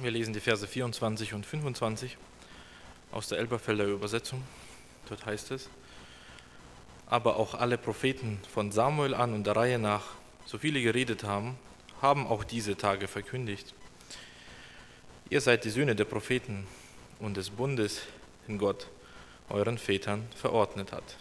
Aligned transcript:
Wir 0.00 0.10
lesen 0.10 0.34
die 0.34 0.40
Verse 0.40 0.66
24 0.66 1.34
und 1.34 1.46
25 1.46 2.16
aus 3.12 3.28
der 3.28 3.38
Elberfelder 3.38 3.84
Übersetzung. 3.84 4.42
Dort 5.08 5.24
heißt 5.24 5.52
es, 5.52 5.68
aber 7.06 7.36
auch 7.36 7.54
alle 7.54 7.78
Propheten 7.78 8.40
von 8.52 8.72
Samuel 8.72 9.14
an 9.14 9.34
und 9.34 9.46
der 9.46 9.54
Reihe 9.54 9.78
nach, 9.78 10.02
so 10.46 10.58
viele 10.58 10.82
geredet 10.82 11.22
haben, 11.22 11.56
haben 12.02 12.26
auch 12.26 12.42
diese 12.42 12.76
Tage 12.76 13.06
verkündigt. 13.06 13.72
Ihr 15.30 15.40
seid 15.40 15.64
die 15.64 15.70
Söhne 15.70 15.94
der 15.94 16.06
Propheten 16.06 16.66
und 17.20 17.36
des 17.36 17.50
Bundes, 17.50 18.02
den 18.48 18.58
Gott 18.58 18.88
euren 19.48 19.78
Vätern 19.78 20.26
verordnet 20.34 20.90
hat. 20.90 21.16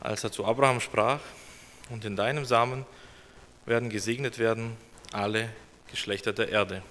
Als 0.00 0.24
er 0.24 0.32
zu 0.32 0.46
Abraham 0.46 0.80
sprach, 0.80 1.20
und 1.90 2.04
in 2.06 2.16
deinem 2.16 2.46
Samen 2.46 2.86
werden 3.66 3.90
gesegnet 3.90 4.38
werden 4.38 4.76
alle 5.12 5.50
Geschlechter 5.90 6.32
der 6.32 6.48
Erde. 6.48 6.82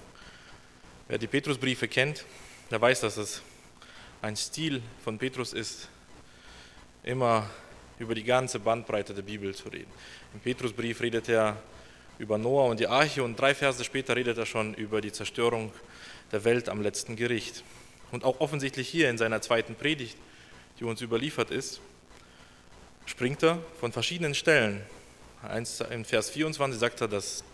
Wer 1.09 1.17
die 1.17 1.27
Petrusbriefe 1.27 1.87
kennt, 1.87 2.25
der 2.69 2.81
weiß, 2.81 2.99
dass 2.99 3.15
es 3.15 3.41
ein 4.21 4.35
Stil 4.35 4.81
von 5.05 5.17
Petrus 5.17 5.53
ist, 5.53 5.87
immer 7.03 7.49
über 7.97 8.13
die 8.13 8.25
ganze 8.25 8.59
Bandbreite 8.59 9.13
der 9.13 9.21
Bibel 9.21 9.55
zu 9.55 9.69
reden. 9.69 9.89
Im 10.33 10.41
Petrusbrief 10.41 10.99
redet 10.99 11.29
er 11.29 11.55
über 12.19 12.37
Noah 12.37 12.65
und 12.65 12.81
die 12.81 12.87
Arche 12.87 13.23
und 13.23 13.39
drei 13.39 13.55
Verse 13.55 13.81
später 13.85 14.17
redet 14.17 14.37
er 14.37 14.45
schon 14.45 14.73
über 14.73 14.99
die 14.99 15.13
Zerstörung 15.13 15.71
der 16.33 16.43
Welt 16.43 16.67
am 16.67 16.81
letzten 16.81 17.15
Gericht. 17.15 17.63
Und 18.11 18.25
auch 18.25 18.41
offensichtlich 18.41 18.89
hier 18.89 19.09
in 19.09 19.17
seiner 19.17 19.41
zweiten 19.41 19.75
Predigt, 19.75 20.17
die 20.77 20.83
uns 20.83 21.01
überliefert 21.01 21.51
ist, 21.51 21.79
springt 23.05 23.43
er 23.43 23.59
von 23.79 23.93
verschiedenen 23.93 24.35
Stellen. 24.35 24.81
In 25.89 26.03
Vers 26.03 26.31
24 26.31 26.77
sagt 26.77 26.99
er, 26.99 27.07
dass 27.07 27.45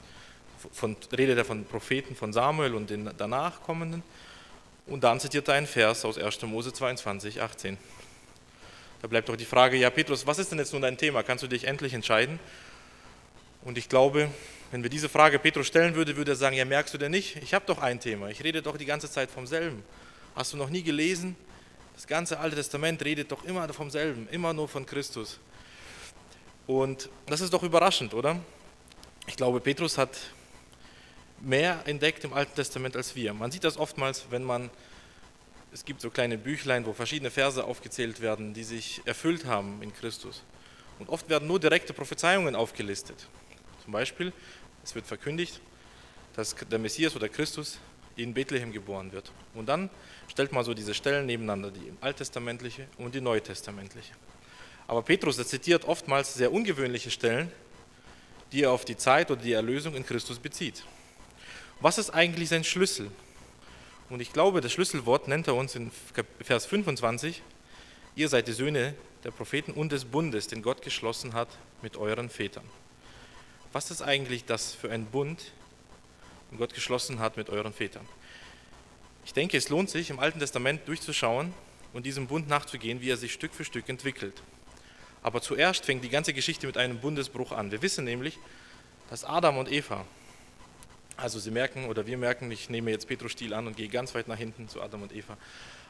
von, 0.71 0.95
redet 1.15 1.37
er 1.37 1.45
von 1.45 1.65
Propheten 1.65 2.15
von 2.15 2.33
Samuel 2.33 2.75
und 2.75 2.89
den 2.89 3.11
danach 3.17 3.61
kommenden. 3.61 4.03
Und 4.85 5.03
dann 5.03 5.19
zitiert 5.19 5.47
er 5.47 5.55
einen 5.55 5.67
Vers 5.67 6.03
aus 6.05 6.17
1. 6.17 6.41
Mose 6.43 6.73
22, 6.73 7.41
18. 7.41 7.77
Da 9.01 9.07
bleibt 9.07 9.29
doch 9.29 9.35
die 9.35 9.45
Frage, 9.45 9.77
ja 9.77 9.89
Petrus, 9.89 10.25
was 10.27 10.39
ist 10.39 10.51
denn 10.51 10.59
jetzt 10.59 10.73
nun 10.73 10.81
dein 10.81 10.97
Thema? 10.97 11.23
Kannst 11.23 11.43
du 11.43 11.47
dich 11.47 11.65
endlich 11.65 11.93
entscheiden? 11.93 12.39
Und 13.63 13.77
ich 13.77 13.89
glaube, 13.89 14.29
wenn 14.71 14.83
wir 14.83 14.89
diese 14.89 15.07
Frage 15.07 15.39
Petrus 15.39 15.67
stellen 15.67 15.95
würde, 15.95 16.17
würde 16.17 16.31
er 16.31 16.35
sagen, 16.35 16.55
ja 16.55 16.65
merkst 16.65 16.93
du 16.93 16.97
denn 16.97 17.11
nicht, 17.11 17.37
ich 17.37 17.53
habe 17.53 17.65
doch 17.65 17.79
ein 17.79 17.99
Thema, 17.99 18.29
ich 18.29 18.43
rede 18.43 18.61
doch 18.61 18.77
die 18.77 18.85
ganze 18.85 19.09
Zeit 19.09 19.29
vom 19.29 19.45
selben. 19.45 19.83
Hast 20.35 20.53
du 20.53 20.57
noch 20.57 20.69
nie 20.69 20.83
gelesen? 20.83 21.35
Das 21.95 22.07
ganze 22.07 22.39
Alte 22.39 22.55
Testament 22.55 23.03
redet 23.05 23.31
doch 23.31 23.43
immer 23.43 23.71
vom 23.71 23.89
selben, 23.89 24.27
immer 24.31 24.51
nur 24.51 24.67
von 24.67 24.85
Christus. 24.85 25.39
Und 26.65 27.09
das 27.27 27.41
ist 27.41 27.53
doch 27.53 27.63
überraschend, 27.63 28.13
oder? 28.13 28.39
Ich 29.27 29.35
glaube, 29.35 29.59
Petrus 29.59 29.97
hat 29.97 30.17
mehr 31.39 31.81
entdeckt 31.85 32.23
im 32.23 32.33
Alten 32.33 32.55
Testament 32.55 32.95
als 32.95 33.15
wir. 33.15 33.33
Man 33.33 33.51
sieht 33.51 33.63
das 33.63 33.77
oftmals, 33.77 34.25
wenn 34.29 34.43
man, 34.43 34.69
es 35.73 35.85
gibt 35.85 36.01
so 36.01 36.09
kleine 36.09 36.37
Büchlein, 36.37 36.85
wo 36.85 36.93
verschiedene 36.93 37.31
Verse 37.31 37.63
aufgezählt 37.63 38.21
werden, 38.21 38.53
die 38.53 38.63
sich 38.63 39.01
erfüllt 39.05 39.45
haben 39.45 39.81
in 39.81 39.93
Christus. 39.93 40.43
Und 40.99 41.09
oft 41.09 41.29
werden 41.29 41.47
nur 41.47 41.59
direkte 41.59 41.93
Prophezeiungen 41.93 42.55
aufgelistet. 42.55 43.27
Zum 43.83 43.91
Beispiel, 43.91 44.31
es 44.83 44.95
wird 44.95 45.05
verkündigt, 45.05 45.59
dass 46.35 46.55
der 46.55 46.79
Messias 46.79 47.15
oder 47.15 47.29
Christus 47.29 47.79
in 48.15 48.33
Bethlehem 48.33 48.71
geboren 48.71 49.11
wird. 49.11 49.31
Und 49.53 49.67
dann 49.67 49.89
stellt 50.27 50.51
man 50.51 50.63
so 50.63 50.73
diese 50.73 50.93
Stellen 50.93 51.25
nebeneinander, 51.25 51.71
die 51.71 51.91
alttestamentliche 52.01 52.87
und 52.97 53.15
die 53.15 53.21
neutestamentliche. 53.21 54.13
Aber 54.87 55.01
Petrus 55.01 55.37
zitiert 55.47 55.85
oftmals 55.85 56.33
sehr 56.33 56.51
ungewöhnliche 56.51 57.09
Stellen, 57.09 57.51
die 58.51 58.63
er 58.63 58.71
auf 58.71 58.85
die 58.85 58.97
Zeit 58.97 59.31
oder 59.31 59.41
die 59.41 59.53
Erlösung 59.53 59.95
in 59.95 60.05
Christus 60.05 60.37
bezieht. 60.37 60.83
Was 61.83 61.97
ist 61.97 62.11
eigentlich 62.11 62.47
sein 62.47 62.63
Schlüssel? 62.63 63.11
Und 64.09 64.21
ich 64.21 64.31
glaube, 64.31 64.61
das 64.61 64.71
Schlüsselwort 64.71 65.27
nennt 65.27 65.47
er 65.47 65.55
uns 65.55 65.75
in 65.75 65.91
Vers 66.39 66.65
25. 66.65 67.41
Ihr 68.15 68.29
seid 68.29 68.47
die 68.47 68.53
Söhne 68.53 68.95
der 69.25 69.31
Propheten 69.31 69.73
und 69.73 69.91
des 69.91 70.05
Bundes, 70.05 70.47
den 70.47 70.61
Gott 70.61 70.81
geschlossen 70.81 71.33
hat 71.33 71.49
mit 71.81 71.97
euren 71.97 72.29
Vätern. 72.29 72.63
Was 73.73 73.91
ist 73.91 74.01
eigentlich 74.01 74.45
das 74.45 74.73
für 74.73 74.91
ein 74.91 75.07
Bund, 75.07 75.51
den 76.51 76.57
Gott 76.57 76.73
geschlossen 76.73 77.19
hat 77.19 77.35
mit 77.35 77.49
euren 77.49 77.73
Vätern? 77.73 78.07
Ich 79.25 79.33
denke, 79.33 79.57
es 79.57 79.67
lohnt 79.67 79.89
sich, 79.89 80.09
im 80.09 80.19
Alten 80.19 80.39
Testament 80.39 80.87
durchzuschauen 80.87 81.53
und 81.91 82.05
diesem 82.05 82.27
Bund 82.27 82.47
nachzugehen, 82.47 83.01
wie 83.01 83.09
er 83.09 83.17
sich 83.17 83.33
Stück 83.33 83.53
für 83.53 83.65
Stück 83.65 83.89
entwickelt. 83.89 84.41
Aber 85.21 85.41
zuerst 85.41 85.83
fängt 85.83 86.05
die 86.05 86.09
ganze 86.09 86.33
Geschichte 86.33 86.65
mit 86.65 86.77
einem 86.77 87.01
Bundesbruch 87.01 87.51
an. 87.51 87.71
Wir 87.71 87.81
wissen 87.81 88.05
nämlich, 88.05 88.39
dass 89.09 89.25
Adam 89.25 89.57
und 89.57 89.69
Eva, 89.69 90.05
also 91.17 91.39
Sie 91.39 91.51
merken 91.51 91.85
oder 91.85 92.05
wir 92.05 92.17
merken, 92.17 92.49
ich 92.51 92.69
nehme 92.69 92.91
jetzt 92.91 93.07
Petrus 93.07 93.33
Stil 93.33 93.53
an 93.53 93.67
und 93.67 93.77
gehe 93.77 93.87
ganz 93.87 94.15
weit 94.15 94.27
nach 94.27 94.37
hinten 94.37 94.67
zu 94.67 94.81
Adam 94.81 95.03
und 95.03 95.13
Eva. 95.13 95.37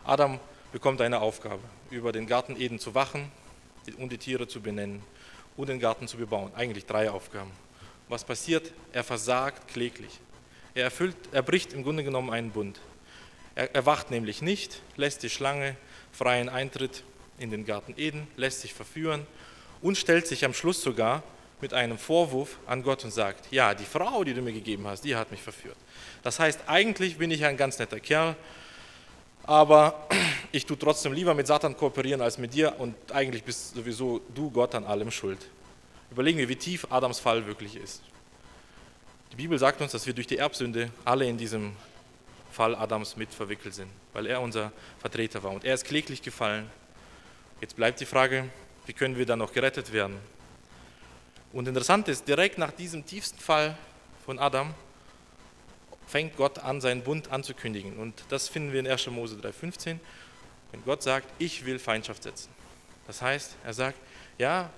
Adam 0.03 0.39
bekommt 0.72 1.01
eine 1.01 1.22
Aufgabe, 1.22 1.61
über 1.91 2.11
den 2.11 2.28
Garten 2.28 2.59
Eden 2.59 2.79
zu 2.79 2.94
wachen 2.95 3.31
und 3.97 4.12
die 4.12 4.17
Tiere 4.17 4.47
zu 4.47 4.62
benennen 4.62 5.01
und 5.56 5.69
den 5.69 5.79
Garten 5.79 6.07
zu 6.07 6.17
bebauen. 6.17 6.51
Eigentlich 6.56 6.85
drei 6.85 7.09
Aufgaben. 7.09 7.51
Was 8.09 8.23
passiert? 8.23 8.73
Er 8.91 9.03
versagt 9.03 9.67
kläglich. 9.67 10.19
Er, 10.75 10.85
erfüllt, 10.85 11.16
er 11.31 11.44
bricht 11.44 11.73
im 11.73 11.83
Grunde 11.83 12.03
genommen 12.03 12.31
einen 12.31 12.51
Bund. 12.51 12.79
Er, 13.56 13.73
er 13.75 13.85
wacht 13.85 14.12
nämlich 14.12 14.41
nicht, 14.41 14.81
lässt 14.97 15.23
die 15.23 15.29
Schlange 15.29 15.75
freien 16.12 16.50
Eintritt 16.50 17.03
in 17.39 17.50
den 17.51 17.66
Garten 17.66 17.94
Eden, 17.97 18.28
lässt 18.35 18.62
sich 18.62 18.73
verführen 18.73 19.25
und 19.81 19.97
stellt 19.97 20.28
sich 20.28 20.45
am 20.45 20.53
Schluss 20.53 20.81
sogar 20.81 21.23
mit 21.63 21.74
einem 21.74 21.97
Vorwurf 21.97 22.59
an 22.68 22.84
Gott 22.84 23.03
und 23.03 23.12
sagt, 23.12 23.51
ja, 23.51 23.74
die 23.74 23.85
Frau, 23.85 24.24
die 24.24 24.34
du 24.34 24.41
mir 24.41 24.53
gegeben 24.53 24.85
hast, 24.85 25.03
die 25.03 25.16
hat 25.16 25.31
mich 25.31 25.41
verführt. 25.41 25.78
Das 26.22 26.40
heißt, 26.40 26.62
eigentlich 26.68 27.18
bin 27.18 27.31
ich 27.31 27.44
ein 27.44 27.57
ganz 27.57 27.79
netter 27.79 28.00
Kerl, 28.00 28.35
aber 29.44 30.07
ich 30.51 30.66
tue 30.66 30.78
trotzdem 30.78 31.13
lieber 31.13 31.34
mit 31.34 31.47
Satan 31.47 31.75
kooperieren 31.75 32.22
als 32.22 32.38
mit 32.38 32.53
dir 32.53 32.79
und 32.79 32.96
eigentlich 33.12 33.44
bist 33.44 33.75
sowieso 33.75 34.22
du 34.35 34.51
Gott 34.51 34.75
an 34.75 34.84
allem 34.84 35.09
schuld. 35.09 35.40
Überlegen 36.12 36.38
wir, 36.38 36.47
wie 36.47 36.56
tief 36.56 36.85
Adams 36.91 37.19
Fall 37.19 37.47
wirklich 37.47 37.75
ist. 37.75 38.03
Die 39.31 39.38
Bibel 39.38 39.57
sagt 39.57 39.81
uns, 39.81 39.94
dass 39.94 40.06
wir 40.06 40.13
durch 40.13 40.28
die 40.28 40.38
Erbsünde 40.38 40.91
alle 41.03 41.25
in 41.25 41.38
diesem 41.38 41.75
Fall 42.51 42.75
Adams 42.75 43.18
mit 43.18 43.34
verwickelt 43.34 43.74
sind, 43.74 43.90
weil 44.13 44.28
er 44.28 44.40
unser 44.41 44.72
Vertreter 45.00 45.41
war 45.41 45.51
und 45.51 45.66
er 45.66 45.74
ist 45.74 45.85
kläglich 45.85 46.22
gefallen 46.22 46.69
Jetzt 47.63 47.78
bleibt 47.78 48.01
die 48.01 48.06
Frage, 48.06 48.50
wie 48.88 48.91
können 48.91 49.18
wir 49.18 49.25
dann 49.25 49.40
noch 49.40 49.53
gerettet 49.53 49.94
werden? 49.94 50.18
Und 51.53 51.68
interessant 51.68 52.08
ist, 52.08 52.28
direkt 52.28 52.58
nach 52.58 52.72
diesem 52.72 53.06
tiefsten 53.06 53.40
Fall 53.40 53.78
von 54.25 54.40
Adam 54.40 54.74
fängt 56.08 56.36
Gott 56.36 56.59
an, 56.59 56.81
seinen 56.81 57.03
Bund 57.03 57.31
anzukündigen. 57.31 57.97
Und 57.97 58.24
das 58.30 58.50
finden 58.50 58.74
wir 58.74 58.80
in 58.80 58.88
1. 58.88 59.08
Mose 59.08 59.36
3,15, 59.36 60.00
wenn 60.72 60.84
Gott 60.84 61.03
sagt, 61.03 61.28
ich 61.38 61.66
will 61.66 61.78
Feindschaft 61.78 62.24
setzen. 62.24 62.50
Das 63.06 63.22
heißt, 63.22 63.56
er 63.63 63.74
sagt, 63.74 63.97
ja, 64.38 64.69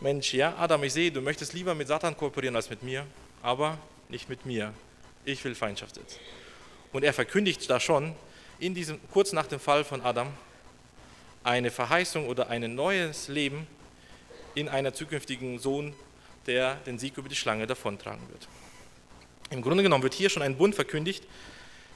Mensch, 0.00 0.34
ja, 0.34 0.56
Adam, 0.58 0.82
ich 0.84 0.92
sehe, 0.92 1.12
du 1.12 1.20
möchtest 1.20 1.52
lieber 1.52 1.74
mit 1.74 1.88
Satan 1.88 2.16
kooperieren 2.16 2.56
als 2.56 2.68
mit 2.68 2.82
mir, 2.82 3.06
aber 3.42 3.78
nicht 4.08 4.28
mit 4.28 4.44
mir. 4.44 4.72
Ich 5.24 5.44
will 5.44 5.54
Feindschaft 5.54 5.94
setzen. 5.94 6.18
Und 6.92 7.04
er 7.04 7.12
verkündigt 7.12 7.68
da 7.70 7.78
schon, 7.78 8.14
in 8.58 8.74
diesem, 8.74 8.98
kurz 9.12 9.32
nach 9.32 9.46
dem 9.46 9.60
Fall 9.60 9.84
von 9.84 10.02
Adam, 10.02 10.28
eine 11.44 11.70
Verheißung 11.70 12.26
oder 12.26 12.48
ein 12.48 12.74
neues 12.74 13.28
Leben 13.28 13.68
in 14.54 14.68
einer 14.68 14.92
zukünftigen 14.92 15.58
Sohn, 15.58 15.94
der 16.48 16.74
den 16.86 16.98
Sieg 16.98 17.16
über 17.16 17.28
die 17.28 17.36
Schlange 17.36 17.66
davontragen 17.66 18.28
wird. 18.30 18.48
Im 19.50 19.62
Grunde 19.62 19.82
genommen 19.82 20.02
wird 20.02 20.14
hier 20.14 20.30
schon 20.30 20.42
ein 20.42 20.56
Bund 20.56 20.74
verkündigt, 20.74 21.24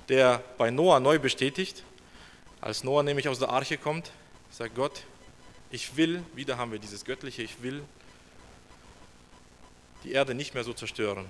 der 0.09 0.45
bei 0.59 0.71
Noah 0.71 1.01
neu 1.01 1.19
bestätigt. 1.19 1.83
Als 2.61 2.85
Noah 2.85 3.03
nämlich 3.03 3.29
aus 3.29 3.39
der 3.41 3.49
Arche 3.49 3.79
kommt, 3.79 4.13
sagt 4.51 4.77
Gott, 4.77 5.03
ich 5.71 5.97
will, 5.97 6.23
wieder 6.35 6.59
haben 6.59 6.71
wir 6.71 6.79
dieses 6.79 7.05
Göttliche, 7.05 7.43
ich 7.43 7.63
will 7.63 7.83
die 10.05 10.13
Erde 10.13 10.35
nicht 10.35 10.55
mehr 10.55 10.65
so 10.65 10.73
zerstören. 10.73 11.27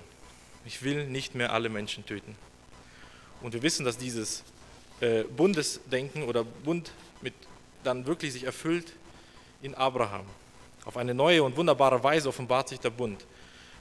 Ich 0.65 0.83
will 0.83 1.07
nicht 1.07 1.35
mehr 1.35 1.53
alle 1.53 1.69
Menschen 1.69 2.05
töten. 2.05 2.35
Und 3.41 3.53
wir 3.53 3.61
wissen, 3.61 3.85
dass 3.85 3.97
dieses 3.97 4.43
äh, 5.01 5.23
Bundesdenken 5.23 6.23
oder 6.23 6.43
Bund 6.43 6.91
mit 7.21 7.33
dann 7.83 8.05
wirklich 8.05 8.33
sich 8.33 8.43
erfüllt 8.43 8.93
in 9.61 9.75
Abraham. 9.75 10.25
Auf 10.85 10.97
eine 10.97 11.13
neue 11.13 11.43
und 11.43 11.55
wunderbare 11.55 12.03
Weise 12.03 12.29
offenbart 12.29 12.69
sich 12.69 12.79
der 12.79 12.89
Bund. 12.89 13.25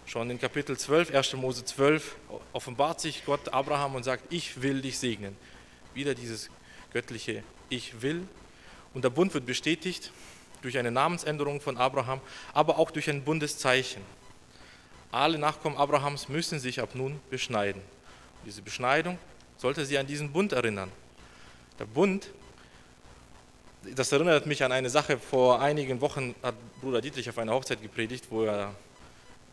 Schon 0.07 0.31
in 0.31 0.39
Kapitel 0.39 0.77
12, 0.77 1.15
1. 1.15 1.35
Mose 1.35 1.65
12, 1.65 2.17
offenbart 2.53 3.01
sich 3.01 3.25
Gott 3.25 3.53
Abraham 3.53 3.97
und 3.97 4.05
sagt, 4.05 4.33
ich 4.33 4.63
will 4.63 4.81
dich 4.83 4.99
segnen. 4.99 5.37
Wieder 5.95 6.15
dieses 6.15 6.51
göttliche 6.93 7.43
Ich 7.69 8.03
will. 8.03 8.27
Und 8.95 9.05
der 9.05 9.11
Bund 9.11 9.35
wird 9.35 9.47
bestätigt 9.47 10.13
durch 10.61 10.79
eine 10.79 10.91
Namensänderung 10.91 11.61
von 11.61 11.77
Abraham, 11.77 12.21
aber 12.53 12.79
auch 12.79 12.91
durch 12.91 13.11
ein 13.11 13.25
Bundeszeichen. 13.25 14.03
Alle 15.11 15.39
Nachkommen 15.39 15.77
Abrahams 15.77 16.29
müssen 16.29 16.59
sich 16.59 16.81
ab 16.81 16.95
nun 16.95 17.21
beschneiden. 17.31 17.83
Diese 18.47 18.63
Beschneidung 18.63 19.19
sollte 19.57 19.85
sie 19.85 19.99
an 19.99 20.07
diesen 20.07 20.33
Bund 20.33 20.53
erinnern. 20.53 20.91
Der 21.79 21.85
Bund 21.85 22.31
das 23.95 24.13
erinnert 24.13 24.47
mich 24.47 24.63
an 24.63 24.73
eine 24.73 24.91
Sache. 24.91 25.19
Vor 25.19 25.61
einigen 25.61 26.01
Wochen 26.01 26.35
hat 26.43 26.55
Bruder 26.81 27.01
Dietrich 27.01 27.29
auf 27.29 27.39
einer 27.39 27.53
Hochzeit 27.53 27.83
gepredigt, 27.83 28.27
wo 28.31 28.45
er 28.45 28.75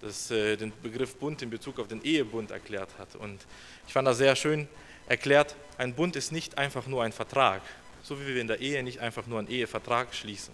das, 0.02 0.32
äh, 0.32 0.56
den 0.56 0.72
Begriff 0.82 1.16
Bund 1.16 1.42
in 1.42 1.50
Bezug 1.50 1.80
auf 1.80 1.88
den 1.88 2.04
Ehebund 2.04 2.52
erklärt 2.52 2.90
hat. 2.98 3.16
Und 3.16 3.40
ich 3.88 3.94
fand 3.94 4.08
das 4.08 4.18
sehr 4.18 4.36
schön. 4.36 4.68
erklärt, 5.08 5.56
ein 5.80 5.96
Bund 5.96 6.16
ist 6.16 6.32
nicht 6.32 6.60
einfach 6.60 6.86
nur 6.86 7.04
ein 7.04 7.12
Vertrag, 7.12 7.64
so 8.04 8.22
wie 8.22 8.28
wir 8.28 8.40
in 8.40 8.48
der 8.48 8.60
Ehe 8.60 8.84
nicht 8.84 9.00
einfach 9.00 9.26
nur 9.26 9.40
einen 9.40 9.48
Ehevertrag 9.48 10.14
schließen, 10.14 10.54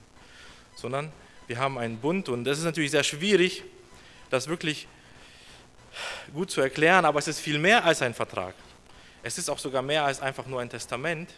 sondern 0.77 1.11
wir 1.47 1.57
haben 1.59 1.77
einen 1.77 1.97
Bund 1.97 2.29
und 2.29 2.45
das 2.45 2.59
ist 2.59 2.63
natürlich 2.63 2.91
sehr 2.91 3.03
schwierig, 3.03 3.65
das 4.29 4.47
wirklich 4.47 4.87
gut 6.33 6.51
zu 6.51 6.61
erklären, 6.61 7.03
aber 7.03 7.19
es 7.19 7.27
ist 7.27 7.41
viel 7.41 7.59
mehr 7.59 7.83
als 7.83 8.01
ein 8.01 8.13
Vertrag. 8.13 8.55
Es 9.23 9.37
ist 9.37 9.49
auch 9.49 9.59
sogar 9.59 9.81
mehr 9.81 10.05
als 10.05 10.21
einfach 10.21 10.45
nur 10.45 10.61
ein 10.61 10.69
Testament. 10.69 11.29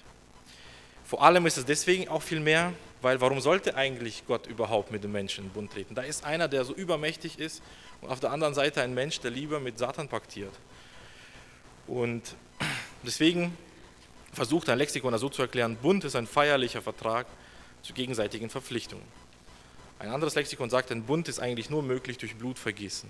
Vor 1.08 1.24
allem 1.24 1.46
ist 1.46 1.58
es 1.58 1.64
deswegen 1.64 2.10
auch 2.10 2.22
viel 2.22 2.42
mehr, 2.42 2.74
weil 3.02 3.22
warum 3.22 3.40
sollte 3.40 3.76
eigentlich 3.76 4.24
Gott 4.28 4.46
überhaupt 4.46 4.92
mit 4.92 5.06
dem 5.06 5.14
Menschen 5.14 5.46
in 5.46 5.52
Bund 5.52 5.72
treten? 5.72 5.96
Da 5.96 6.02
ist 6.02 6.26
einer, 6.26 6.50
der 6.50 6.66
so 6.66 6.74
übermächtig 6.74 7.40
ist 7.40 7.62
und 8.02 8.10
auf 8.10 8.20
der 8.20 8.32
anderen 8.32 8.54
Seite 8.54 8.82
ein 8.82 8.94
Mensch, 8.94 9.22
der 9.22 9.32
lieber 9.32 9.62
mit 9.62 9.78
Satan 9.78 10.10
paktiert. 10.10 10.52
Und 11.88 12.36
deswegen 13.04 13.58
versucht 14.34 14.68
ein 14.68 14.78
Lexikon 14.78 15.14
das 15.14 15.22
so 15.22 15.30
zu 15.30 15.42
erklären, 15.42 15.78
Bund 15.78 16.04
ist 16.04 16.18
ein 16.18 16.28
feierlicher 16.28 16.82
Vertrag 16.82 17.26
zu 17.84 17.94
gegenseitigen 17.94 18.50
Verpflichtungen. 18.50 19.06
Ein 20.00 20.10
anderes 20.10 20.36
Lexikon 20.36 20.70
sagt, 20.70 20.92
ein 20.92 21.04
Bund 21.04 21.30
ist 21.30 21.40
eigentlich 21.40 21.70
nur 21.70 21.84
möglich 21.84 22.18
durch 22.18 22.36
Blutvergießen. 22.36 23.10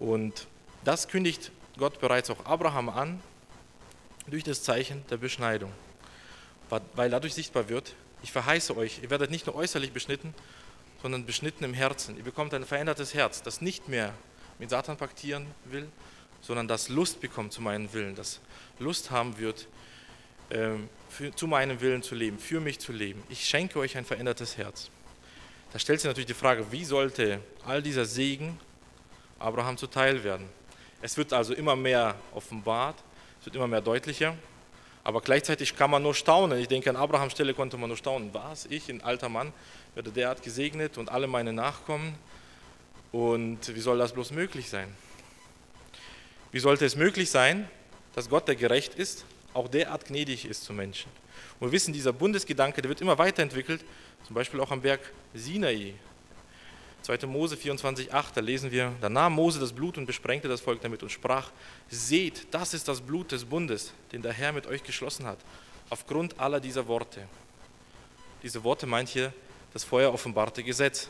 Und 0.00 0.48
das 0.84 1.06
kündigt 1.06 1.52
Gott 1.78 2.00
bereits 2.00 2.28
auch 2.28 2.44
Abraham 2.44 2.88
an 2.88 3.20
durch 4.26 4.42
das 4.42 4.64
Zeichen 4.64 5.04
der 5.08 5.18
Beschneidung, 5.18 5.72
weil 6.68 7.10
dadurch 7.10 7.34
sichtbar 7.34 7.68
wird, 7.68 7.94
ich 8.22 8.32
verheiße 8.32 8.76
euch, 8.76 9.00
ihr 9.02 9.10
werdet 9.10 9.30
nicht 9.30 9.46
nur 9.46 9.54
äußerlich 9.54 9.92
beschnitten, 9.92 10.34
sondern 11.02 11.26
beschnitten 11.26 11.64
im 11.64 11.74
Herzen. 11.74 12.16
Ihr 12.16 12.24
bekommt 12.24 12.54
ein 12.54 12.64
verändertes 12.64 13.14
Herz, 13.14 13.42
das 13.42 13.60
nicht 13.60 13.88
mehr 13.88 14.12
mit 14.58 14.70
Satan 14.70 14.96
paktieren 14.96 15.46
will, 15.64 15.88
sondern 16.40 16.68
das 16.68 16.88
Lust 16.88 17.20
bekommt 17.20 17.52
zu 17.52 17.60
meinem 17.60 17.92
Willen, 17.92 18.14
das 18.14 18.40
Lust 18.78 19.10
haben 19.10 19.38
wird, 19.38 19.68
ähm, 20.50 20.88
für, 21.08 21.34
zu 21.34 21.46
meinem 21.46 21.80
Willen 21.80 22.02
zu 22.02 22.14
leben, 22.14 22.38
für 22.38 22.60
mich 22.60 22.78
zu 22.78 22.92
leben. 22.92 23.22
Ich 23.28 23.44
schenke 23.44 23.78
euch 23.78 23.96
ein 23.96 24.04
verändertes 24.04 24.56
Herz. 24.56 24.90
Da 25.72 25.78
stellt 25.78 26.00
sich 26.00 26.08
natürlich 26.08 26.26
die 26.26 26.34
Frage, 26.34 26.70
wie 26.70 26.84
sollte 26.84 27.40
all 27.64 27.82
dieser 27.82 28.04
Segen 28.04 28.58
Abraham 29.38 29.76
zuteil 29.76 30.24
werden? 30.24 30.48
Es 31.02 31.16
wird 31.16 31.32
also 31.32 31.52
immer 31.52 31.76
mehr 31.76 32.14
offenbart, 32.34 32.96
es 33.40 33.46
wird 33.46 33.56
immer 33.56 33.66
mehr 33.66 33.80
deutlicher, 33.80 34.36
aber 35.06 35.20
gleichzeitig 35.20 35.76
kann 35.76 35.92
man 35.92 36.02
nur 36.02 36.16
staunen. 36.16 36.58
Ich 36.58 36.66
denke, 36.66 36.90
an 36.90 36.96
Abrahams 36.96 37.30
Stelle 37.32 37.54
konnte 37.54 37.76
man 37.76 37.88
nur 37.88 37.96
staunen. 37.96 38.34
Was? 38.34 38.66
Ich, 38.66 38.88
ein 38.88 39.00
alter 39.02 39.28
Mann, 39.28 39.52
werde 39.94 40.10
derart 40.10 40.42
gesegnet 40.42 40.98
und 40.98 41.10
alle 41.10 41.28
meine 41.28 41.52
Nachkommen? 41.52 42.16
Und 43.12 43.72
wie 43.72 43.78
soll 43.78 43.98
das 43.98 44.12
bloß 44.12 44.32
möglich 44.32 44.68
sein? 44.68 44.92
Wie 46.50 46.58
sollte 46.58 46.84
es 46.84 46.96
möglich 46.96 47.30
sein, 47.30 47.68
dass 48.16 48.28
Gott, 48.28 48.48
der 48.48 48.56
gerecht 48.56 48.96
ist, 48.96 49.24
auch 49.54 49.68
derart 49.68 50.06
gnädig 50.06 50.44
ist 50.44 50.64
zu 50.64 50.72
Menschen? 50.72 51.08
Und 51.60 51.68
wir 51.68 51.72
wissen, 51.72 51.92
dieser 51.92 52.12
Bundesgedanke, 52.12 52.82
der 52.82 52.88
wird 52.88 53.00
immer 53.00 53.16
weiterentwickelt, 53.16 53.84
zum 54.26 54.34
Beispiel 54.34 54.58
auch 54.58 54.72
am 54.72 54.80
Berg 54.80 54.98
Sinai. 55.34 55.94
2. 57.06 57.24
Mose 57.28 57.54
24,8, 57.54 58.10
da 58.34 58.40
lesen 58.40 58.72
wir, 58.72 58.92
da 59.00 59.08
nahm 59.08 59.34
Mose 59.34 59.60
das 59.60 59.72
Blut 59.72 59.96
und 59.96 60.06
besprengte 60.06 60.48
das 60.48 60.60
Volk 60.60 60.80
damit 60.80 61.04
und 61.04 61.12
sprach, 61.12 61.52
seht, 61.88 62.52
das 62.52 62.74
ist 62.74 62.88
das 62.88 63.00
Blut 63.00 63.30
des 63.30 63.44
Bundes, 63.44 63.92
den 64.10 64.22
der 64.22 64.32
Herr 64.32 64.50
mit 64.50 64.66
euch 64.66 64.82
geschlossen 64.82 65.24
hat, 65.24 65.38
aufgrund 65.88 66.40
aller 66.40 66.58
dieser 66.58 66.88
Worte. 66.88 67.28
Diese 68.42 68.64
Worte 68.64 68.86
meint 68.86 69.08
hier 69.08 69.32
das 69.72 69.84
vorher 69.84 70.12
offenbarte 70.12 70.64
Gesetz. 70.64 71.08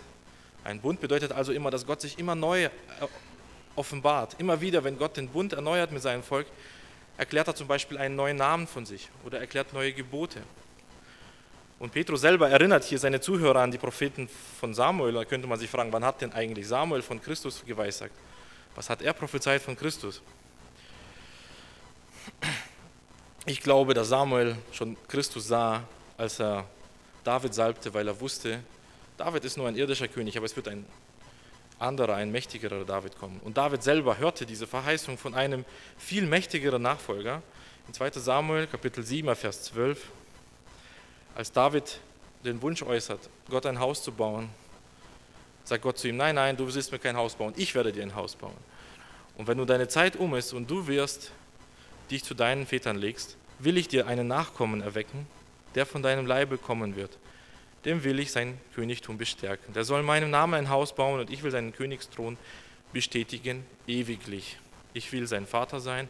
Ein 0.64 0.82
Bund 0.82 1.00
bedeutet 1.00 1.32
also 1.32 1.52
immer, 1.52 1.70
dass 1.70 1.87
Gott 1.87 2.02
sich 2.02 2.19
immer 2.19 2.34
neu 2.34 2.64
äh, 2.64 2.70
offenbart. 3.75 4.38
Immer 4.38 4.60
wieder, 4.60 4.84
wenn 4.84 4.99
Gott 4.99 5.16
den 5.16 5.28
Bund 5.28 5.54
erneuert 5.54 5.92
mit 5.92 6.02
seinem 6.02 6.22
Volk, 6.22 6.46
erklärt 7.16 7.49
er 7.49 7.54
zum 7.54 7.69
Beispiel 7.69 7.96
einen 7.96 8.16
neuen 8.16 8.37
Namen 8.37 8.66
von 8.66 8.84
sich 8.84 9.08
oder 9.25 9.40
erklärt 9.40 9.72
neue 9.72 9.94
Gebote. 9.94 10.42
Und 11.78 11.93
Petrus 11.93 12.23
selber 12.23 12.49
erinnert 12.49 12.84
hier 12.84 12.99
seine 12.99 13.20
Zuhörer 13.20 13.61
an 13.61 13.70
die 13.70 13.78
Propheten 13.78 14.28
von 14.58 14.73
Samuel. 14.73 15.12
Da 15.12 15.25
könnte 15.25 15.46
man 15.46 15.58
sich 15.58 15.69
fragen, 15.69 15.93
wann 15.93 16.05
hat 16.05 16.23
denn 16.23 16.32
eigentlich 16.32 16.67
Samuel 16.67 17.02
von 17.02 17.20
Christus 17.20 17.62
geweissagt? 17.67 18.14
Was 18.75 18.88
hat 18.88 19.02
er 19.02 19.12
prophezeit 19.12 19.61
von 19.61 19.76
Christus? 19.76 20.23
Ich 23.44 23.61
glaube, 23.61 23.93
dass 23.93 24.08
Samuel 24.08 24.56
schon 24.73 24.96
Christus 25.06 25.49
sah, 25.49 25.84
als 26.17 26.40
er 26.40 26.64
David 27.25 27.55
salbte, 27.55 27.93
weil 27.93 28.08
er 28.08 28.19
wusste, 28.20 28.61
David 29.19 29.44
ist 29.44 29.56
nur 29.56 29.69
ein 29.69 29.76
irdischer 29.76 30.08
König, 30.08 30.37
aber 30.37 30.46
es 30.46 30.56
wird 30.56 30.69
ein 30.69 30.84
anderer, 31.78 32.14
ein 32.14 32.31
mächtigerer 32.31 32.84
David 32.84 33.19
kommen. 33.19 33.38
Und 33.44 33.56
David 33.56 33.82
selber 33.82 34.19
hörte 34.19 34.46
diese 34.46 34.67
Verheißung 34.67 35.19
von 35.19 35.34
einem 35.34 35.64
viel 35.99 36.26
mächtigeren 36.26 36.81
Nachfolger. 36.82 37.43
In 37.87 37.94
2 37.94 38.11
Samuel 38.12 38.67
Kapitel 38.67 39.05
7, 39.05 39.34
Vers 39.37 39.64
12 39.64 40.00
als 41.37 41.53
David 41.53 42.00
den 42.44 42.61
Wunsch 42.62 42.83
äußert, 42.83 43.29
Gott 43.50 43.67
ein 43.67 43.79
Haus 43.79 44.03
zu 44.03 44.11
bauen, 44.11 44.49
sagt 45.65 45.83
Gott 45.83 45.99
zu 45.99 46.09
ihm, 46.09 46.17
nein, 46.17 46.35
nein, 46.35 46.56
du 46.56 46.67
wirst 46.67 46.91
mir 46.91 46.99
kein 46.99 47.17
Haus 47.17 47.35
bauen, 47.35 47.53
ich 47.56 47.75
werde 47.75 47.93
dir 47.93 48.03
ein 48.03 48.15
Haus 48.15 48.35
bauen. 48.35 48.56
Und 49.37 49.47
wenn 49.47 49.59
du 49.59 49.67
deine 49.67 49.87
Zeit 49.87 50.17
um 50.17 50.35
ist 50.35 50.55
und 50.55 50.71
du 50.71 50.87
wirst 50.87 51.33
dich 52.11 52.25
zu 52.25 52.35
deinen 52.35 52.67
Vätern 52.67 52.97
legst, 52.97 53.37
will 53.59 53.77
ich 53.77 53.87
dir 53.87 54.06
einen 54.06 54.27
Nachkommen 54.27 54.81
erwecken, 54.81 55.27
der 55.75 55.85
von 55.85 56.03
deinem 56.03 56.27
Leibe 56.27 56.56
kommen 56.56 56.97
wird. 56.97 57.19
Dem 57.85 58.03
will 58.03 58.19
ich 58.19 58.33
sein 58.33 58.59
Königtum 58.75 59.19
bestärken. 59.19 59.75
Der 59.75 59.85
soll 59.85 60.03
meinem 60.03 60.31
Namen 60.31 60.55
ein 60.55 60.71
Haus 60.71 60.94
bauen 60.94 61.21
und 61.21 61.31
ich 61.31 61.43
will 61.43 61.50
seinen 61.50 61.73
Königsthron 61.73 62.38
bestätigen 62.93 63.65
ewiglich. 63.87 64.59
Ich 64.94 65.12
will 65.12 65.27
sein 65.27 65.47
Vater 65.47 65.81
sein 65.81 66.09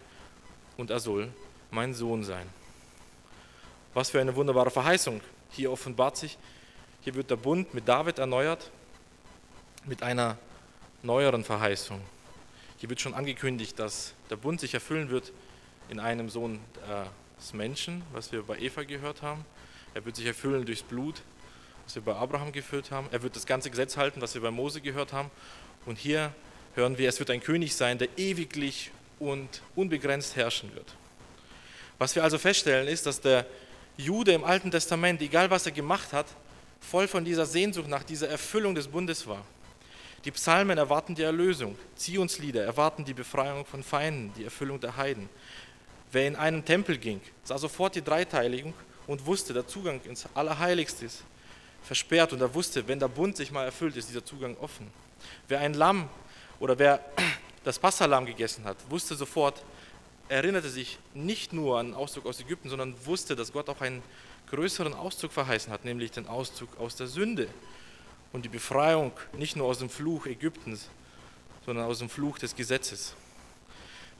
und 0.77 0.91
er 0.91 1.01
soll 1.01 1.29
mein 1.73 1.95
Sohn 1.95 2.23
sein. 2.23 2.47
Was 3.97 4.11
für 4.11 4.21
eine 4.21 4.37
wunderbare 4.37 4.71
Verheißung. 4.71 5.23
Hier 5.53 5.73
offenbart 5.73 6.19
sich, 6.19 6.37
hier 7.01 7.15
wird 7.15 7.31
der 7.31 7.37
Bund 7.37 7.73
mit 7.73 7.89
David 7.89 8.19
erneuert 8.19 8.71
mit 9.87 10.03
einer 10.03 10.37
neueren 11.03 11.43
Verheißung. 11.43 12.03
Hier 12.77 12.91
wird 12.91 13.01
schon 13.01 13.15
angekündigt, 13.15 13.79
dass 13.79 14.13
der 14.29 14.37
Bund 14.37 14.61
sich 14.61 14.75
erfüllen 14.75 15.09
wird 15.09 15.33
in 15.89 15.99
einem 15.99 16.29
Sohn 16.29 16.61
des 17.39 17.55
Menschen, 17.55 18.03
was 18.13 18.33
wir 18.33 18.43
bei 18.43 18.59
Eva 18.59 18.83
gehört 18.83 19.23
haben. 19.23 19.47
Er 19.95 20.05
wird 20.05 20.17
sich 20.17 20.27
erfüllen 20.27 20.67
durchs 20.67 20.83
Blut, 20.83 21.23
was 21.87 21.95
wir 21.95 22.03
bei 22.03 22.15
Abraham 22.15 22.53
geführt 22.53 22.91
haben. 22.91 23.09
Er 23.13 23.23
wird 23.23 23.35
das 23.35 23.47
ganze 23.47 23.71
Gesetz 23.71 23.97
halten, 23.97 24.21
was 24.21 24.35
wir 24.35 24.43
bei 24.43 24.51
Mose 24.51 24.83
gehört 24.83 25.15
haben. 25.15 25.31
Und 25.87 25.97
hier 25.97 26.35
hören 26.75 26.99
wir, 26.99 27.09
es 27.09 27.19
wird 27.19 27.31
ein 27.31 27.41
König 27.41 27.75
sein, 27.75 27.97
der 27.97 28.11
ewiglich 28.19 28.91
und 29.19 29.63
unbegrenzt 29.75 30.37
herrschen 30.37 30.75
wird. 30.75 30.95
Was 31.97 32.15
wir 32.15 32.23
also 32.23 32.37
feststellen, 32.37 32.89
ist, 32.89 33.07
dass 33.07 33.23
der 33.23 33.47
Jude 33.97 34.33
im 34.33 34.45
Alten 34.45 34.71
Testament, 34.71 35.23
egal 35.23 35.51
was 35.51 35.67
er 35.67 35.73
gemacht 35.73 36.13
hat, 36.13 36.27
voll 36.81 37.09
von 37.09 37.25
dieser 37.25 37.47
Sehnsucht 37.47 37.89
nach 37.89 38.03
dieser 38.03 38.29
Erfüllung 38.29 38.75
des 38.75 38.89
Bundes 38.89 39.27
war. 39.27 39.45
Die 40.25 40.31
Psalmen 40.33 40.77
erwarten 40.77 41.15
die 41.15 41.23
Erlösung, 41.23 41.77
Zionslieder 41.95 42.65
erwarten 42.65 43.05
die 43.05 43.15
Befreiung 43.15 43.65
von 43.65 43.83
Feinden, 43.83 44.33
die 44.37 44.45
Erfüllung 44.45 44.81
der 44.81 44.97
Heiden. 44.97 45.29
Wer 46.13 46.27
in 46.27 46.37
einen 46.37 46.65
Tempel 46.65 46.99
ging, 46.99 47.21
sah 47.45 47.59
sofort 47.59 47.95
die 47.95 48.03
Dreiteiligung 48.03 48.75
und 49.07 49.25
wusste, 49.25 49.53
der 49.53 49.67
Zugang 49.67 50.01
ins 50.03 50.27
Allerheiligste 50.35 51.07
ist 51.07 51.23
versperrt 51.87 52.33
und 52.33 52.41
er 52.41 52.53
wusste, 52.53 52.87
wenn 52.89 52.99
der 52.99 53.09
Bund 53.09 53.37
sich 53.37 53.53
mal 53.53 53.65
erfüllt, 53.65 53.97
ist 53.97 54.09
dieser 54.09 54.25
Zugang 54.25 54.57
offen. 54.59 54.91
Wer 55.47 55.61
ein 55.61 55.75
Lamm 55.75 56.09
oder 56.59 56.79
wer 56.79 57.01
das 57.65 57.79
Passalam 57.79 58.27
gegessen 58.27 58.65
hat, 58.65 58.77
wusste 58.91 59.15
sofort, 59.15 59.63
erinnerte 60.29 60.69
sich 60.69 60.99
nicht 61.15 61.53
nur 61.53 61.79
an 61.79 61.87
den 61.87 61.95
Auszug 61.95 62.27
aus 62.27 62.41
Ägypten, 62.41 62.69
sondern 62.69 62.95
wusste, 63.05 63.37
dass 63.37 63.53
Gott 63.53 63.69
auch 63.69 63.81
einen 63.81 64.03
größeren 64.51 64.95
Auszug 64.95 65.33
verheißen 65.33 65.73
hat, 65.73 65.85
nämlich 65.85 66.11
den 66.11 66.27
Auszug 66.27 66.79
aus 66.79 66.97
der 66.97 67.07
Sünde 67.07 67.49
und 68.33 68.45
die 68.45 68.49
Befreiung 68.49 69.13
nicht 69.33 69.57
nur 69.57 69.67
aus 69.67 69.79
dem 69.79 69.91
Fluch 69.91 70.27
Ägyptens, 70.27 70.89
sondern 71.65 71.87
aus 71.87 71.99
dem 71.99 72.09
Fluch 72.09 72.39
des 72.39 72.55
Gesetzes. 72.55 73.15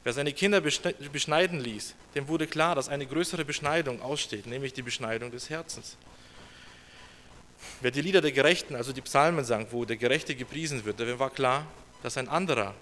Wer 0.03 0.13
seine 0.13 0.31
Kinder 0.31 0.61
beschneiden 0.61 1.59
ließ, 1.59 1.95
dem 2.15 2.27
wurde 2.27 2.47
klar, 2.47 2.75
dass 2.75 2.87
eine 2.87 3.05
größere 3.05 3.43
Beschneidung 3.43 4.01
aussteht, 4.01 4.47
nämlich 4.47 4.73
die 4.73 4.81
Beschneidung 4.81 5.31
des 5.31 5.49
Herzens. 5.49 5.97
Wer 7.81 7.91
die 7.91 8.01
Lieder 8.01 8.21
der 8.21 8.31
Gerechten, 8.31 8.75
also 8.75 8.93
die 8.93 9.01
Psalmen 9.01 9.43
sang, 9.43 9.67
wo 9.71 9.83
der 9.83 9.97
Gerechte 9.97 10.35
gepriesen 10.35 10.85
wird, 10.85 10.99
dem 10.99 11.19
war 11.19 11.29
klar, 11.29 11.65
dass 12.03 12.17
ein 12.17 12.29
anderer 12.29 12.73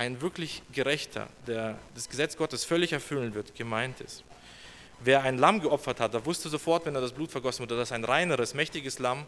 ein 0.00 0.22
wirklich 0.22 0.62
Gerechter, 0.72 1.28
der 1.46 1.78
das 1.94 2.08
Gesetz 2.08 2.38
Gottes 2.38 2.64
völlig 2.64 2.94
erfüllen 2.94 3.34
wird, 3.34 3.54
gemeint 3.54 4.00
ist. 4.00 4.24
Wer 5.00 5.24
ein 5.24 5.36
Lamm 5.36 5.60
geopfert 5.60 6.00
hat, 6.00 6.14
der 6.14 6.24
wusste 6.24 6.48
sofort, 6.48 6.86
wenn 6.86 6.94
er 6.94 7.02
das 7.02 7.12
Blut 7.12 7.30
vergossen 7.30 7.60
wurde, 7.60 7.76
dass 7.76 7.92
ein 7.92 8.02
reineres, 8.04 8.54
mächtiges 8.54 8.98
Lamm 8.98 9.26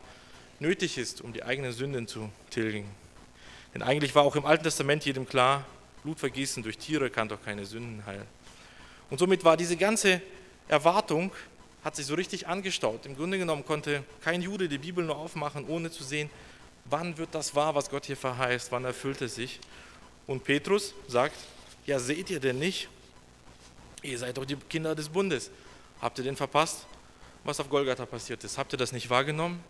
nötig 0.60 0.96
ist, 0.96 1.20
um 1.20 1.34
die 1.34 1.42
eigenen 1.42 1.72
Sünden 1.72 2.08
zu 2.08 2.30
tilgen. 2.48 2.88
Denn 3.74 3.82
eigentlich 3.82 4.14
war 4.14 4.22
auch 4.22 4.34
im 4.34 4.46
Alten 4.46 4.64
Testament 4.64 5.04
jedem 5.04 5.28
klar, 5.28 5.66
Blutvergießen 6.04 6.62
durch 6.62 6.78
Tiere 6.78 7.10
kann 7.10 7.28
doch 7.28 7.44
keine 7.44 7.66
Sünden 7.66 8.06
heilen. 8.06 8.26
Und 9.10 9.18
somit 9.18 9.44
war 9.44 9.58
diese 9.58 9.76
ganze 9.76 10.22
Erwartung, 10.68 11.32
hat 11.84 11.96
sich 11.96 12.06
so 12.06 12.14
richtig 12.14 12.46
angestaut. 12.48 13.04
Im 13.04 13.14
Grunde 13.14 13.36
genommen 13.36 13.66
konnte 13.66 14.04
kein 14.24 14.40
Jude 14.40 14.70
die 14.70 14.78
Bibel 14.78 15.04
nur 15.04 15.18
aufmachen, 15.18 15.66
ohne 15.68 15.90
zu 15.90 16.02
sehen, 16.02 16.30
wann 16.86 17.18
wird 17.18 17.34
das 17.34 17.54
wahr, 17.54 17.74
was 17.74 17.90
Gott 17.90 18.06
hier 18.06 18.16
verheißt, 18.16 18.72
wann 18.72 18.86
erfüllt 18.86 19.20
es 19.20 19.34
sich. 19.34 19.60
Und 20.32 20.42
Petrus 20.44 20.94
sagt, 21.08 21.36
ja 21.84 21.98
seht 21.98 22.30
ihr 22.30 22.40
denn 22.40 22.58
nicht, 22.58 22.88
Ihr 24.02 24.18
seid 24.18 24.36
doch 24.36 24.46
die 24.46 24.56
Kinder 24.56 24.94
des 24.94 25.08
Bundes. 25.08 25.50
Habt 26.00 26.18
ihr 26.18 26.24
den 26.24 26.34
verpasst, 26.34 26.86
was 27.44 27.60
auf 27.60 27.68
Golgatha 27.68 28.06
passiert 28.06 28.42
ist? 28.42 28.56
Habt 28.56 28.72
ihr 28.72 28.76
das 28.76 28.92
nicht 28.92 29.08
wahrgenommen? 29.10 29.62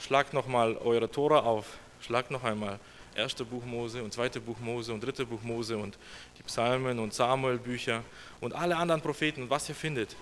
Schlagt 0.00 0.32
nochmal 0.32 0.76
eure 0.78 1.08
Tora 1.08 1.40
auf. 1.40 1.66
Schlagt 2.00 2.30
noch 2.30 2.42
einmal 2.42 2.80
erste 3.14 3.44
Buch 3.44 3.64
Mose 3.64 4.02
und 4.02 4.12
zweite 4.12 4.40
Buch 4.40 4.58
Mose 4.58 4.92
und 4.92 5.04
dritte 5.04 5.24
Buch 5.24 5.42
Mose 5.42 5.76
und 5.76 5.96
die 6.36 6.42
Psalmen 6.44 6.98
und 6.98 7.14
Samuel-Bücher 7.14 8.02
und 8.40 8.54
alle 8.54 8.76
anderen 8.76 9.02
Propheten, 9.02 9.50
was 9.50 9.68
ihr 9.68 9.76
findet. 9.76 10.16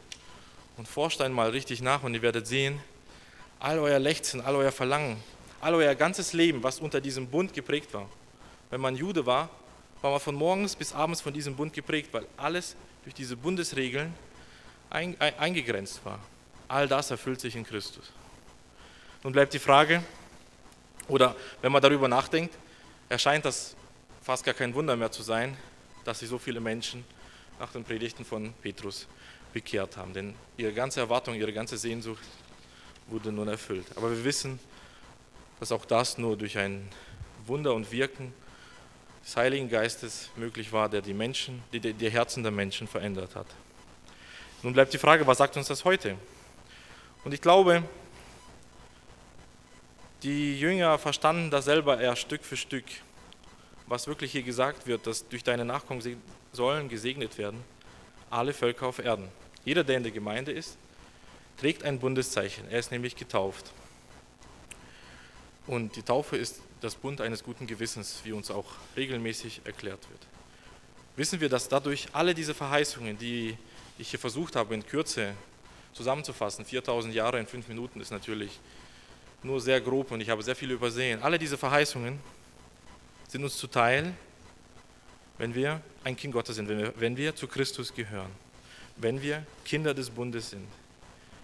Und 0.76 0.88
forscht 0.88 1.20
einmal 1.22 1.50
richtig 1.50 1.80
nach 1.80 2.02
und 2.02 2.12
ihr 2.14 2.22
werdet 2.22 2.48
sehen, 2.48 2.80
all 3.60 3.78
euer 3.78 4.00
Lechzen, 4.00 4.42
all 4.42 4.56
euer 4.56 4.72
Verlangen, 4.72 5.16
all 5.62 5.74
euer 5.74 5.94
ganzes 5.94 6.34
Leben, 6.34 6.62
was 6.62 6.80
unter 6.80 7.00
diesem 7.00 7.28
Bund 7.28 7.54
geprägt 7.54 7.94
war. 7.94 8.08
Wenn 8.70 8.82
man 8.82 8.94
Jude 8.94 9.24
war, 9.24 9.48
war 10.04 10.10
man 10.10 10.20
von 10.20 10.34
morgens 10.34 10.76
bis 10.76 10.92
abends 10.92 11.22
von 11.22 11.32
diesem 11.32 11.56
Bund 11.56 11.72
geprägt, 11.72 12.10
weil 12.12 12.26
alles 12.36 12.76
durch 13.04 13.14
diese 13.14 13.38
Bundesregeln 13.38 14.12
eingegrenzt 14.90 16.04
war. 16.04 16.18
All 16.68 16.86
das 16.86 17.10
erfüllt 17.10 17.40
sich 17.40 17.56
in 17.56 17.64
Christus. 17.64 18.12
Nun 19.22 19.32
bleibt 19.32 19.54
die 19.54 19.58
Frage, 19.58 20.04
oder 21.08 21.34
wenn 21.62 21.72
man 21.72 21.80
darüber 21.80 22.06
nachdenkt, 22.06 22.54
erscheint 23.08 23.46
das 23.46 23.74
fast 24.20 24.44
gar 24.44 24.52
kein 24.52 24.74
Wunder 24.74 24.94
mehr 24.94 25.10
zu 25.10 25.22
sein, 25.22 25.56
dass 26.04 26.18
sich 26.18 26.28
so 26.28 26.38
viele 26.38 26.60
Menschen 26.60 27.02
nach 27.58 27.72
den 27.72 27.82
Predigten 27.82 28.26
von 28.26 28.52
Petrus 28.60 29.06
bekehrt 29.54 29.96
haben. 29.96 30.12
Denn 30.12 30.34
ihre 30.58 30.74
ganze 30.74 31.00
Erwartung, 31.00 31.34
ihre 31.34 31.54
ganze 31.54 31.78
Sehnsucht 31.78 32.24
wurde 33.06 33.32
nun 33.32 33.48
erfüllt. 33.48 33.86
Aber 33.96 34.10
wir 34.10 34.22
wissen, 34.22 34.60
dass 35.60 35.72
auch 35.72 35.86
das 35.86 36.18
nur 36.18 36.36
durch 36.36 36.58
ein 36.58 36.90
Wunder 37.46 37.72
und 37.72 37.90
Wirken 37.90 38.34
des 39.24 39.36
Heiligen 39.36 39.68
Geistes 39.68 40.30
möglich 40.36 40.72
war, 40.72 40.88
der 40.88 41.00
die 41.00 41.14
Menschen, 41.14 41.62
die, 41.72 41.80
die 41.80 42.10
Herzen 42.10 42.42
der 42.42 42.52
Menschen 42.52 42.86
verändert 42.86 43.34
hat. 43.34 43.46
Nun 44.62 44.72
bleibt 44.72 44.92
die 44.92 44.98
Frage, 44.98 45.26
was 45.26 45.38
sagt 45.38 45.56
uns 45.56 45.68
das 45.68 45.84
heute? 45.84 46.16
Und 47.24 47.32
ich 47.32 47.40
glaube, 47.40 47.82
die 50.22 50.58
Jünger 50.58 50.98
verstanden 50.98 51.50
das 51.50 51.64
selber 51.66 52.00
erst 52.00 52.22
Stück 52.22 52.44
für 52.44 52.56
Stück, 52.56 52.84
was 53.86 54.06
wirklich 54.06 54.32
hier 54.32 54.42
gesagt 54.42 54.86
wird, 54.86 55.06
dass 55.06 55.28
durch 55.28 55.42
deine 55.42 55.64
Nachkommen 55.64 56.02
sollen 56.52 56.88
gesegnet 56.88 57.36
werden 57.38 57.62
alle 58.34 58.52
Völker 58.52 58.86
auf 58.86 58.98
Erden. 58.98 59.28
Jeder, 59.64 59.84
der 59.84 59.96
in 59.96 60.02
der 60.02 60.12
Gemeinde 60.12 60.52
ist, 60.52 60.76
trägt 61.58 61.84
ein 61.84 61.98
Bundeszeichen. 61.98 62.68
Er 62.68 62.80
ist 62.80 62.90
nämlich 62.90 63.16
getauft. 63.16 63.70
Und 65.66 65.96
die 65.96 66.02
Taufe 66.02 66.36
ist 66.36 66.60
das 66.84 66.94
Bund 66.94 67.20
eines 67.20 67.42
guten 67.42 67.66
Gewissens, 67.66 68.20
wie 68.24 68.32
uns 68.32 68.50
auch 68.50 68.66
regelmäßig 68.96 69.62
erklärt 69.64 70.00
wird. 70.10 70.20
Wissen 71.16 71.40
wir, 71.40 71.48
dass 71.48 71.68
dadurch 71.68 72.08
alle 72.12 72.34
diese 72.34 72.52
Verheißungen, 72.52 73.16
die 73.16 73.56
ich 73.98 74.10
hier 74.10 74.18
versucht 74.18 74.54
habe, 74.54 74.74
in 74.74 74.84
Kürze 74.84 75.34
zusammenzufassen, 75.94 76.64
4000 76.64 77.14
Jahre 77.14 77.38
in 77.38 77.46
fünf 77.46 77.68
Minuten 77.68 78.00
ist 78.00 78.10
natürlich 78.10 78.60
nur 79.42 79.60
sehr 79.60 79.80
grob 79.80 80.10
und 80.10 80.20
ich 80.20 80.28
habe 80.28 80.42
sehr 80.42 80.56
viel 80.56 80.70
übersehen. 80.70 81.22
Alle 81.22 81.38
diese 81.38 81.56
Verheißungen 81.56 82.18
sind 83.28 83.42
uns 83.42 83.56
zuteil, 83.56 84.12
wenn 85.38 85.54
wir 85.54 85.80
ein 86.02 86.16
Kind 86.16 86.34
Gottes 86.34 86.56
sind, 86.56 86.68
wenn 86.68 86.78
wir, 86.78 86.92
wenn 86.96 87.16
wir 87.16 87.34
zu 87.34 87.46
Christus 87.46 87.94
gehören, 87.94 88.30
wenn 88.96 89.22
wir 89.22 89.46
Kinder 89.64 89.94
des 89.94 90.10
Bundes 90.10 90.50
sind. 90.50 90.66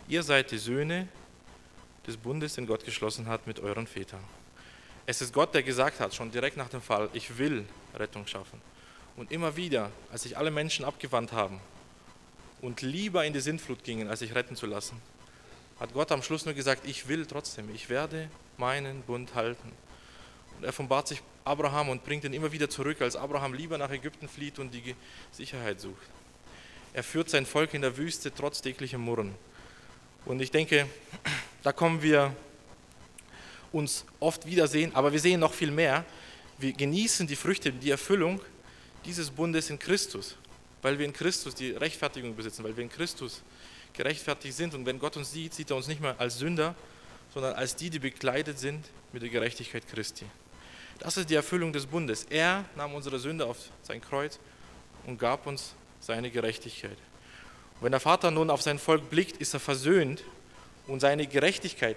Ihr 0.07 0.23
seid 0.23 0.51
die 0.51 0.59
Söhne 0.59 1.09
des 2.07 2.17
Bundes, 2.17 2.57
den 2.57 2.67
Gott 2.67 2.85
geschlossen 2.85 3.27
hat 3.27 3.47
mit 3.47 3.61
euren 3.61 3.87
Vätern. 3.87 4.25
Es 5.11 5.21
ist 5.21 5.35
Gott, 5.35 5.53
der 5.55 5.65
gesagt 5.65 5.99
hat, 5.99 6.15
schon 6.15 6.31
direkt 6.31 6.57
nach 6.57 6.69
dem 6.69 6.81
Fall, 6.81 7.11
ich 7.15 7.37
will 7.37 7.65
Rettung 7.97 8.29
schaffen. 8.29 8.61
Und 9.17 9.33
immer 9.33 9.57
wieder, 9.57 9.91
als 10.13 10.23
sich 10.23 10.39
alle 10.39 10.53
Menschen 10.53 10.85
abgewandt 10.85 11.33
haben 11.33 11.61
und 12.61 12.81
lieber 12.81 13.25
in 13.25 13.33
die 13.33 13.41
Sintflut 13.41 13.83
gingen, 13.83 14.07
als 14.07 14.21
sich 14.21 14.37
retten 14.37 14.55
zu 14.55 14.67
lassen, 14.67 15.03
hat 15.81 15.93
Gott 15.95 16.13
am 16.13 16.23
Schluss 16.23 16.45
nur 16.45 16.55
gesagt, 16.55 16.87
ich 16.87 17.09
will 17.09 17.27
trotzdem, 17.27 17.75
ich 17.75 17.89
werde 17.89 18.31
meinen 18.57 19.03
Bund 19.03 19.35
halten. 19.35 19.73
Und 20.57 20.63
er 20.63 20.69
offenbart 20.69 21.09
sich 21.09 21.21
Abraham 21.45 21.89
und 21.89 22.05
bringt 22.05 22.23
ihn 22.23 22.33
immer 22.33 22.53
wieder 22.53 22.71
zurück, 22.71 23.03
als 23.03 23.17
Abraham 23.17 23.53
lieber 23.53 23.79
nach 23.79 23.91
Ägypten 23.91 24.29
flieht 24.29 24.61
und 24.61 24.73
die 24.73 24.95
Sicherheit 25.33 25.81
sucht. 25.81 26.07
Er 26.93 27.03
führt 27.03 27.31
sein 27.31 27.47
Volk 27.47 27.75
in 27.75 27.83
der 27.83 27.97
Wüste 27.97 28.33
trotz 28.33 28.63
täglichem 28.63 29.01
Murren. 29.01 29.35
Und 30.25 30.41
ich 30.41 30.53
denke, 30.53 30.87
da 31.65 31.73
kommen 31.73 32.01
wir 32.01 32.33
uns 33.73 34.05
oft 34.19 34.47
wiedersehen, 34.47 34.95
aber 34.95 35.13
wir 35.13 35.21
sehen 35.21 35.41
noch 35.41 35.53
viel 35.53 35.71
mehr. 35.71 36.05
Wir 36.59 36.73
genießen 36.73 37.27
die 37.27 37.37
Früchte, 37.37 37.73
die 37.73 37.91
Erfüllung 37.91 38.41
dieses 39.05 39.31
Bundes 39.31 39.71
in 39.71 39.79
Christus, 39.79 40.37
weil 40.83 40.99
wir 40.99 41.07
in 41.07 41.13
Christus 41.13 41.55
die 41.55 41.71
Rechtfertigung 41.71 42.35
besitzen, 42.37 42.65
weil 42.65 42.77
wir 42.77 42.83
in 42.83 42.91
Christus 42.91 43.43
gerechtfertigt 43.93 44.57
sind. 44.57 44.75
Und 44.75 44.87
wenn 44.87 44.99
Gott 44.99 45.17
uns 45.17 45.33
sieht, 45.33 45.55
sieht 45.55 45.71
er 45.71 45.77
uns 45.77 45.89
nicht 45.89 46.01
mehr 46.01 46.15
als 46.19 46.39
Sünder, 46.39 46.75
sondern 47.33 47.55
als 47.55 47.77
die, 47.77 47.91
die 47.91 47.99
bekleidet 47.99 48.59
sind 48.59 48.85
mit 49.13 49.23
der 49.23 49.31
Gerechtigkeit 49.31 49.87
Christi. 49.89 50.27
Das 50.99 51.17
ist 51.17 51.31
die 51.31 51.35
Erfüllung 51.35 51.73
des 51.73 51.87
Bundes. 51.87 52.25
Er 52.29 52.65
nahm 52.77 52.95
unsere 52.95 53.19
Sünde 53.19 53.47
auf 53.47 53.57
sein 53.83 54.01
Kreuz 54.01 54.39
und 55.07 55.19
gab 55.19 55.47
uns 55.47 55.75
seine 56.01 56.31
Gerechtigkeit. 56.31 56.99
Und 57.77 57.85
wenn 57.85 57.93
der 57.93 58.01
Vater 58.01 58.31
nun 58.31 58.51
auf 58.51 58.61
sein 58.61 58.79
Volk 58.79 59.09
blickt, 59.09 59.39
ist 59.39 59.55
er 59.55 59.61
versöhnt 59.61 60.23
und 60.87 61.01
seine 61.01 61.27
Gerechtigkeit 61.27 61.97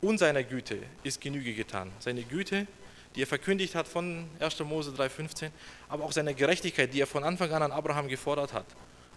und 0.00 0.18
seiner 0.18 0.42
Güte 0.42 0.78
ist 1.02 1.20
Genüge 1.20 1.54
getan. 1.54 1.90
Seine 1.98 2.22
Güte, 2.22 2.66
die 3.14 3.22
er 3.22 3.26
verkündigt 3.26 3.74
hat 3.74 3.88
von 3.88 4.28
1. 4.40 4.60
Mose 4.60 4.90
3,15, 4.90 5.50
aber 5.88 6.04
auch 6.04 6.12
seine 6.12 6.34
Gerechtigkeit, 6.34 6.92
die 6.92 7.00
er 7.00 7.06
von 7.06 7.24
Anfang 7.24 7.50
an 7.52 7.62
an 7.62 7.72
Abraham 7.72 8.08
gefordert 8.08 8.52
hat, 8.52 8.66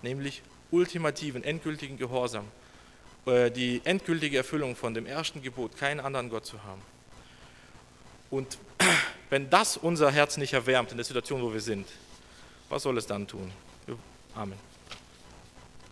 nämlich 0.02 0.42
ultimativen, 0.72 1.44
endgültigen 1.44 1.98
Gehorsam, 1.98 2.46
äh, 3.26 3.52
die 3.52 3.82
endgültige 3.84 4.38
Erfüllung 4.38 4.76
von 4.76 4.94
dem 4.94 5.06
ersten 5.06 5.42
Gebot, 5.42 5.78
keinen 5.78 6.00
anderen 6.00 6.30
Gott 6.30 6.46
zu 6.46 6.64
haben. 6.64 6.82
Und 8.30 8.58
wenn 9.30 9.50
das 9.50 9.78
unser 9.78 10.12
Herz 10.12 10.38
nicht 10.38 10.54
erwärmt 10.54 10.92
in 10.92 10.98
der 10.98 11.06
Situation, 11.06 11.42
wo 11.42 11.52
wir 11.52 11.62
sind, 11.62 11.88
was 12.70 12.84
soll 12.84 12.98
es 12.98 13.08
dann 13.08 13.28
tun? 13.28 13.52
Amen. 14.36 14.69